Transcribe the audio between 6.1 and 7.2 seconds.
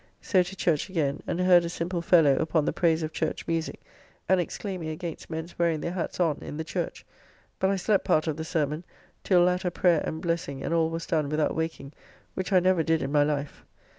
on in the church,